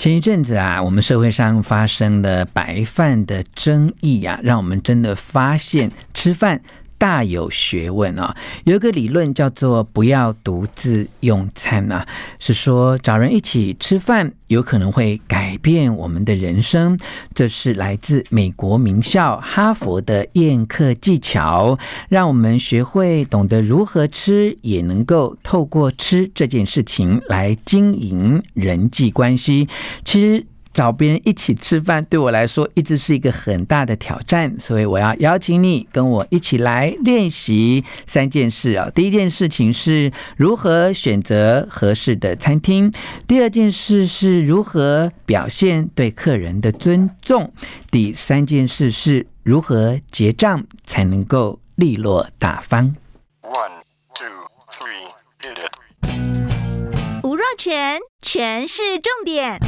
[0.00, 6.58] 前一阵子啊，我们社会上发生的白饭的争议啊，让我们真的发现吃饭。
[7.00, 8.36] 大有学问啊！
[8.64, 12.06] 有一个理论叫做“不要独自用餐”啊，
[12.38, 16.98] 是说找人一起吃饭有可能会改变我们的人生。
[17.32, 21.78] 这是来自美国名校哈佛的宴客技巧，
[22.10, 29.66] 让我们学会懂得如何吃，也能够透过吃这件事情来经营人际关系。
[30.04, 30.44] 其实。
[30.72, 38.88] 找别人一起吃饭，对我来说一直是一个很大的挑战，所以我要邀请你跟我一起来练习三件事啊。
[38.94, 42.92] 第一件事情是如何选择合适的餐厅，
[43.26, 47.52] 第二件事是如何表现对客人的尊重，
[47.90, 52.94] 第三件事是如何结账才能够利落大方。
[53.42, 53.82] One,
[54.14, 54.26] two,
[54.70, 55.08] three,
[55.42, 57.24] hit it.
[57.24, 59.58] 吴若全，全是重点。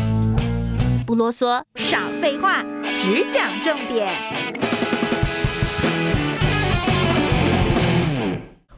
[1.06, 2.62] 不啰嗦，少废话，
[2.98, 4.08] 只讲重点。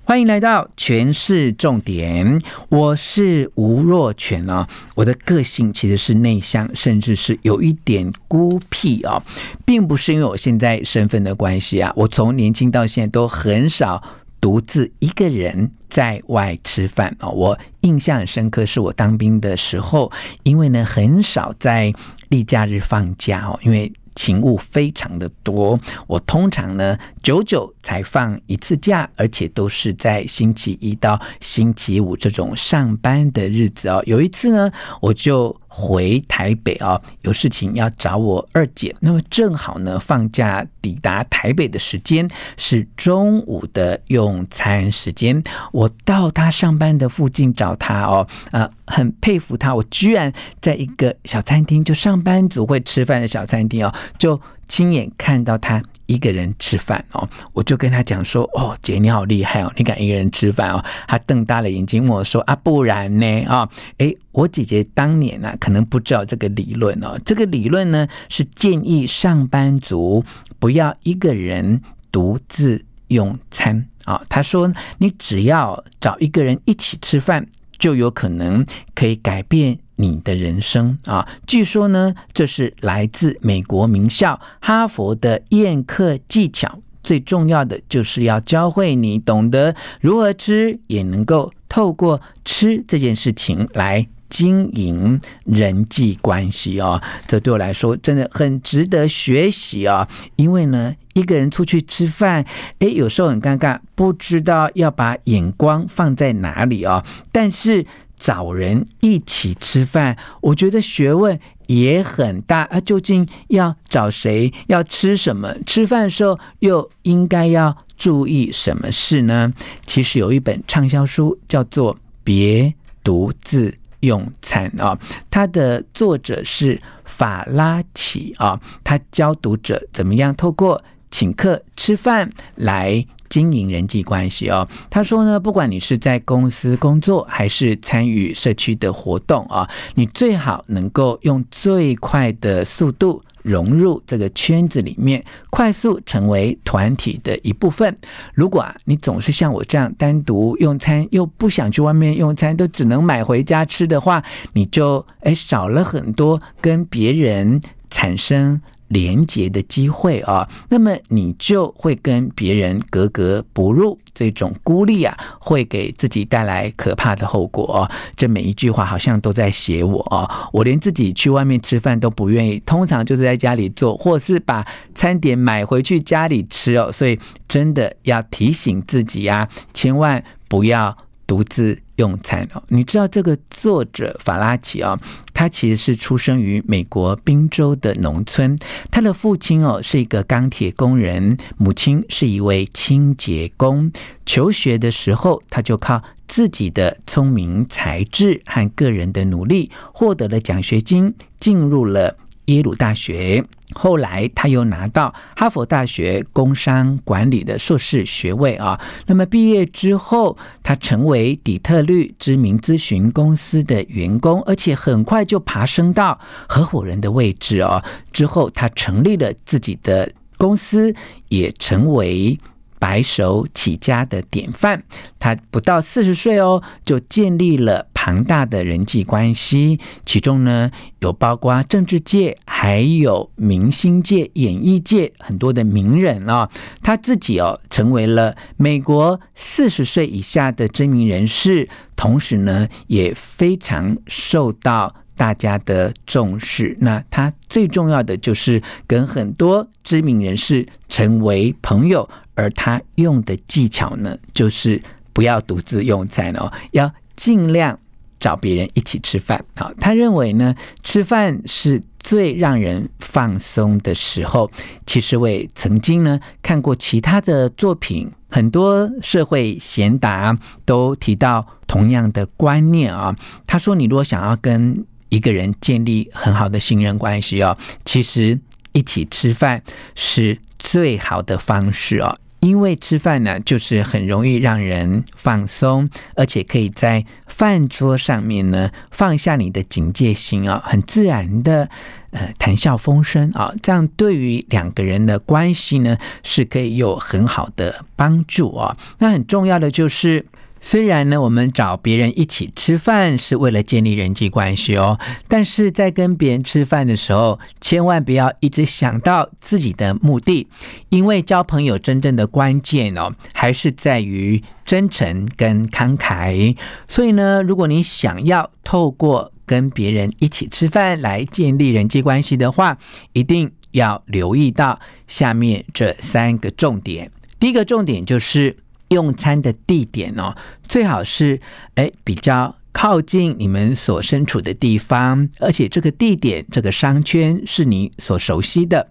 [0.05, 4.67] 欢迎来到权式重点，我是吴若权哦。
[4.95, 9.22] 我的个性其实是内向，甚至是有一点孤僻哦，
[9.64, 11.92] 并不是因为我现在身份的关系啊。
[11.95, 14.02] 我从年轻到现在都很少。
[14.45, 21.91] 独自一个人在外吃饭啊，我印象很深刻，是我当兵的时候，因为呢很少在
[22.28, 34.02] 例假日放假哦，因为勤务非常的多，我通常呢久久才放一次假，而且都是在星期一到星期五这种上班的日子哦。
[34.05, 34.70] 有一次呢，
[35.01, 35.58] 我就。
[35.77, 38.95] 回台北啊，有事情要找我二姐。
[39.01, 45.42] 那么正好呢，放假抵达台北的时间是中午的用餐时间。
[45.73, 49.74] 我到她上班的附近找她哦，呃，很佩服她。
[49.74, 55.83] 我居然在一个小餐厅，就上班族会吃饭的小餐厅哦，就亲眼看到她。
[56.07, 63.45] 一个人吃饭哦，我就跟他讲说：“哦，姐你好厉害哦，你敢一个人吃饭哦？”他瞪大了眼睛问我说：“啊，不然呢？
[63.45, 67.19] 啊、哦，诶，我姐姐当年呢、可能不知道这个理论哦。
[67.25, 70.25] 这个理论呢，是建议上班族
[70.59, 71.81] 不要一个人
[72.13, 74.21] 独自用餐啊。
[74.29, 77.47] 他、说，你只要找一个人一起吃饭，
[77.79, 86.80] 就有可能可以改变。”你的人生啊，据说呢，这是来自美国名校哈佛的宴客技巧。
[87.02, 96.98] 最重要的就是要教会你懂得如何吃，也能够透过吃这件事情来经营人际关系哦。
[97.26, 100.08] 这对我来说真的很值得学习啊！
[100.36, 102.42] 因为呢，一个人出去吃饭，
[102.78, 107.05] 诶，有时候很尴尬，不知道要把眼光放在哪里哦。
[107.30, 107.84] 但是。
[108.24, 112.80] 找人一起吃饭，我觉得学问也很大啊！
[112.80, 114.51] 究竟要找谁？
[114.67, 115.55] 要吃什么？
[115.67, 119.52] 吃饭的时候又应该要注意什么事呢？
[119.85, 124.98] 其实有一本畅销书叫做《别独自用餐》啊，
[125.30, 133.06] 它的作者是法拉奇啊，他教读者怎么样透过请客吃饭来。
[133.34, 147.93] 经营人际关系哦，他说呢，不管你是在公司工作还是参与社区的活动啊，你最好能够用最快的速度融入这个圈子里面，快速成为团体的一部分。
[148.34, 157.61] 如果啊，你总是像我这样单独用餐，又不想去外面用餐，都只能买回家吃的话，你就诶少了很多跟别人
[157.91, 158.62] 产生。
[158.94, 167.91] 连接的机会啊，那么你就会跟别人格格不入，这种孤立啊，会给自己带来可怕的后果。
[168.17, 174.64] 这每一句话好像都在写我啊，我连自己去外面吃饭都不愿意，通常就是在家里做，或是把
[174.94, 176.93] 餐点买回去家里吃哦。
[176.93, 177.19] 所以
[177.49, 180.97] 真的要提醒自己啊，千万不要。
[181.26, 184.99] 独自用餐哦，你知道这个作者法拉奇哦，
[185.32, 188.58] 他其实是出生于美国宾州的农村，
[188.91, 193.93] 他的父亲哦是一个钢铁工人，母亲是一位清洁工。
[194.26, 203.44] 求学的时候，他就靠自己的聪明才智和个人的努力，获得了奖学金，进入了耶鲁大学。
[203.75, 208.81] 后来，他又拿到哈佛大学工商管理的硕士学位啊。
[209.06, 216.19] 那么毕业之后，他成为底特律知名咨询公司的员工，而且很快就爬升到
[216.49, 217.82] 合伙人的位置哦。
[218.12, 220.94] 之后，他成立了自己的公司，
[221.29, 222.38] 也成为。
[222.76, 224.82] 白手起家的典范，
[225.19, 236.47] 他不到四十岁哦，就建立了庞大的人际关系，其中呢有包括政治界，还有明星界、演艺界很多的名人哦。
[236.83, 241.67] 他自己哦成为了美国四十岁以下的知名人士，
[241.97, 246.77] 同时呢也非常受到大家的重视。
[246.81, 252.07] 那他最重要的就是跟很多知名人士成为朋友。
[252.35, 254.83] 而他用的技巧呢，就是
[255.15, 257.79] 不要独自用餐哦，要尽量
[258.25, 259.44] 找别人一起吃饭。
[259.55, 264.50] 好，他认为呢，吃饭是最让人放松的时候。
[264.87, 270.35] 其实我也曾经呢看过其他的作品，很多社会贤达
[270.65, 273.15] 都提到同样的观念啊。
[273.47, 277.55] 他说，你如果想要跟一个人建立很好的信任关系哦，
[277.85, 278.41] 其实
[278.73, 279.62] 一起吃饭
[279.94, 282.17] 是最好的方式哦。
[282.44, 291.69] 因为吃饭呢，就是很容易让人放松，而且可以在饭桌上面呢放下你的警戒心啊，很自然的
[292.11, 298.76] 呃谈笑风生啊，这样对于两个人的关系呢是可以有很好的帮助啊。
[298.99, 300.26] 那很重要的就是。
[300.66, 310.49] 虽然呢，我们找别人一起吃饭是为了建立人际关系哦，但是在跟别人吃饭的时候，千万不要一直想到自己的目的，
[310.88, 316.56] 因为交朋友真正的关键哦，还是在于真诚跟慷慨。
[316.88, 322.78] 所以呢，如果你想要透过跟别人一起吃饭来建立人际关系的话，
[323.12, 327.11] 一定要留意到下面这三个重点。
[327.38, 328.56] 第一个重点就是。
[328.89, 330.35] 用餐的地点哦，
[330.69, 331.41] 最好是
[331.75, 338.91] 诶比较靠近你们所身处的地方，而且这个地点这个商圈是你所熟悉的。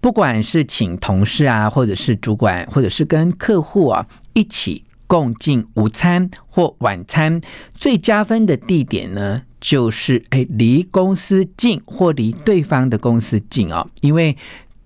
[0.00, 7.40] 不管是请同事啊，或者是主管，或者是跟客户啊一起共进午餐或晚餐，
[7.74, 14.36] 最加分的地点呢，就是诶离公司近或离对方的公司近哦，因为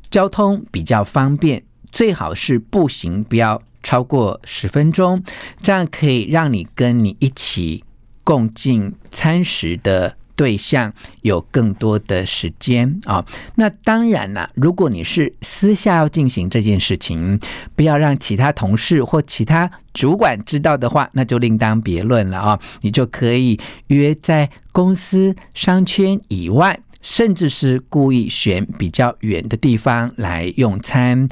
[0.09, 3.61] 交通比较方便，最好是步行，不要。
[3.87, 5.23] 超过十分钟，
[5.63, 7.85] 这样可以让你跟你一起
[8.25, 10.93] 共进餐食的对象
[11.23, 13.25] 有更多的时间啊。
[13.55, 17.39] 那当然了，如果你是私下要进行这件事情，
[17.77, 22.59] 不要让其他同事或其他主管知道的话，那就另当别论了啊。
[22.81, 23.57] 你就可以
[23.87, 31.29] 约在公司商圈以外，甚至是故意选比较远的地方来用餐。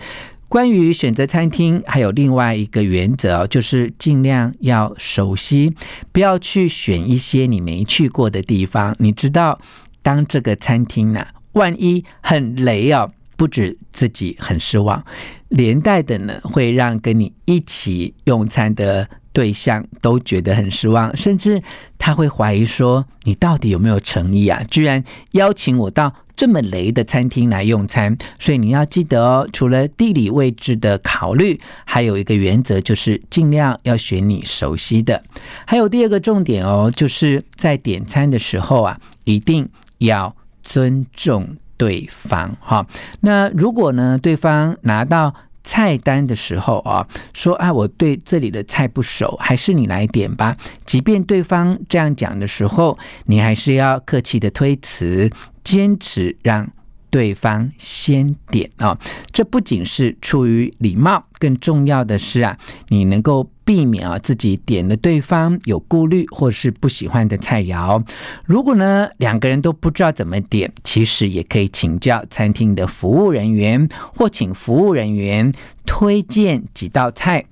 [0.54, 5.74] 关于选择餐厅，还有另外一个原则，就是尽量要熟悉，
[6.12, 8.94] 不要去选一些你没去过的地方。
[9.00, 9.58] 你知道，
[10.00, 15.04] 当这个餐厅呢，万一很雷哦，不止自己很失望，
[15.48, 21.60] 连带的呢，会让跟你一起用餐的对象都觉得很失望，甚至
[21.98, 24.62] 他会怀疑说，你到底有没有诚意啊？
[24.70, 26.14] 居然邀请我到。
[26.37, 29.49] 这么雷的餐厅来用餐，所以你要记得哦。
[29.53, 35.23] 除了地理位置的考虑，还有一个原则就是尽量要选你熟悉的。
[35.67, 42.87] 还有第二个重点哦，就是在点餐的时候啊，一定要尊重对方哈。
[43.21, 50.57] 那如果呢，对方拿到菜单的时候啊，说啊，我对这里的菜不熟，还是你来点吧。
[50.85, 55.31] 即便对方这样讲的时候，你还是要客气的推辞。
[55.64, 56.71] 坚持让
[57.11, 58.99] 对方先点哦，
[59.33, 68.04] 这不仅是出于礼貌，更重要的是啊，你能够避免啊自己点了对方有顾虑或是不喜欢的菜肴。
[68.44, 75.52] 如果呢两个人都不知道怎么点，其实也可以请教餐厅的服务人员，或请服务人员
[75.87, 77.44] 推荐几道菜。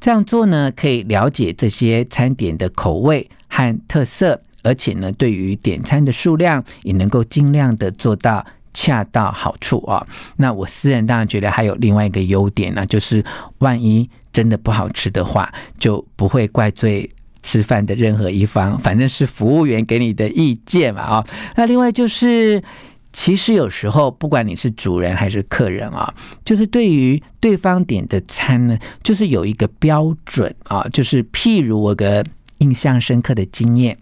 [0.00, 4.40] 这样做呢，可以了解这些餐点的口味和特色。
[4.62, 10.06] 而且呢，对于点餐的数量也能够尽量的做到恰到好处啊。
[10.36, 13.24] 那我私人当然觉得还有另外一个优点呢，就是
[13.58, 17.10] 万一真的不好吃的话，就不会怪罪
[17.42, 21.26] 吃饭的任何一方，反正是服务员给你的意见嘛啊。
[21.56, 22.62] 那另外就是，
[23.12, 26.12] 其实有时候不管你是主人还是客人啊，
[26.44, 32.24] 就是对于对方点的餐呢，就是有一个标准啊，就是譬如我个。
[32.60, 33.96] 印象深刻的经验。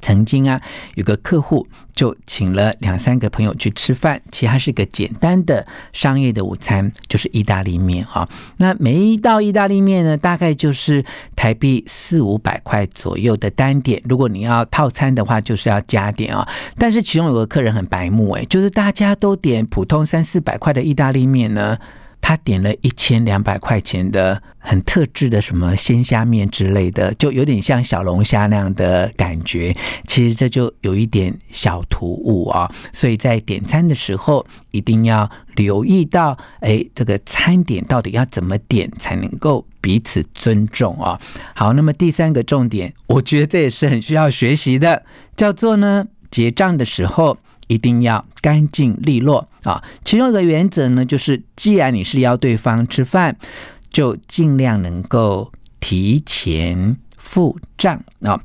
[0.00, 0.60] 曾经啊，
[0.94, 8.28] 有个客户就请了两三个朋友去吃饭，其实它是一个简单的商业的午餐，就是意大利面哈。
[8.56, 11.04] 那每一道意大利面呢，大概就是
[11.36, 14.02] 台币四五百块左右的单点。
[14.08, 16.48] 如果你要套餐的话，就是要加点啊。
[16.78, 21.78] 但是其中有个客人很白目诶，就是大家都点普通三四百块的意大利面呢。
[22.20, 29.74] 他点了一千两百块钱的很特制的什么鲜虾面之类的，就有点像小龙虾那样的感觉。
[30.06, 41.18] 其实这就有一点小突兀啊，所以在点餐的时候一定要留意到，哎，这个餐点到底要怎么点才能够彼此尊重啊？
[41.54, 45.04] 好，那么第三个重点，我觉得这也是很需要学习的，
[45.36, 47.38] 叫做呢，结账的时候。
[47.70, 49.80] 一定要干净利落啊！
[50.04, 53.36] 其中一个原则呢，就是既然你是邀对方吃饭，
[53.90, 58.42] 就尽量能够提前付账啊。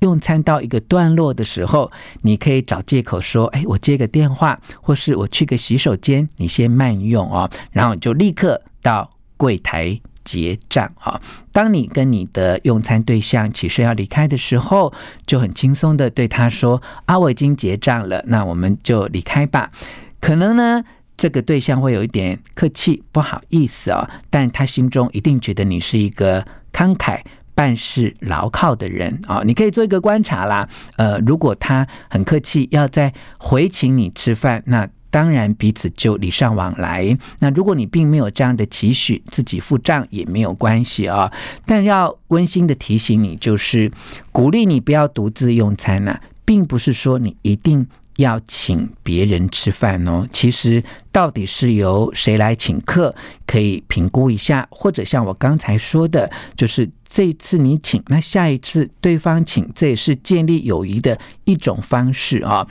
[0.00, 9.98] 用餐到一个段落的时候，你可以找借口说：“哎，我接个电话，或是我去个洗手间，你先慢用哦。”然后就立刻到柜台。
[10.28, 11.18] 结账啊！
[11.52, 14.92] 当你跟你的用餐对象起身要离开的时候，
[15.24, 19.72] 就很轻松的对他说：“啊，我已经结账了，那我们就离开吧。”
[20.20, 20.84] 可能呢，
[21.16, 26.44] 这个对象会有一点客气，不好意思啊，但他心中一定觉得你是一个
[26.74, 27.22] 慷慨、
[27.54, 29.40] 办事牢靠的人啊。
[29.46, 34.86] 你可以做一个观察啦，呃，如果他很客气，要再回请你吃饭，那。
[35.10, 37.16] 当然，彼此就礼尚往来。
[37.38, 41.32] 那如果你并没有这样的期许，自己付账也没有关系啊。
[41.64, 43.90] 但要温馨的提醒你，就是
[44.32, 47.86] 鼓励你不要独自用餐呐、并不是说你一定
[48.16, 50.26] 要请别人吃饭哦。
[50.30, 53.14] 其实，到底是由谁来请客，
[53.46, 54.66] 可以评估一下。
[54.70, 62.66] 或者像我刚才说的，就是这次你请，那下一次对方请，这也是建立友谊的一种方式啊。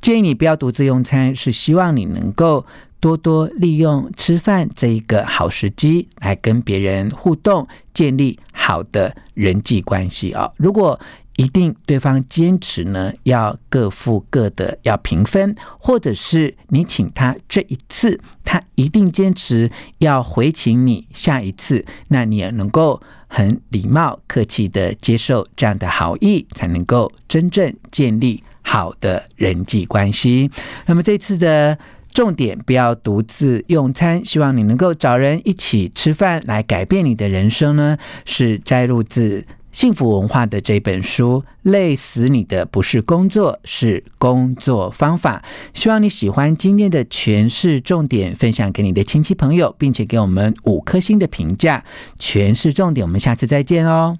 [0.00, 2.64] 建议你不要独自用餐，是希望你能够
[3.00, 10.50] 多多利用吃饭这一个好时机来跟别人互动，建立好的人际关系啊。
[10.56, 10.98] 如果
[11.36, 28.42] 一定对方坚持呢，要各付各的，要平分，或者是你请他这一次，他一定坚持要回请你下一次，那你也能够很礼貌、客气的接受这样的好意，才能够真正建立。
[28.68, 30.50] 好的人际关系。
[30.84, 31.78] 那么这次的
[32.12, 37.96] 重点，不要独自用餐，希望你能够找人一起吃饭，来改变你的人生呢。
[38.26, 41.42] 是摘录自幸福文化的这本书。
[41.62, 45.42] 累死你的不是工作，是工作方法。
[45.72, 51.82] 希望你喜欢今天的诠释重点，分享给你的亲戚朋友，并且给我们五颗星的评价。
[52.18, 54.18] 诠释重点，我们下次再见哦。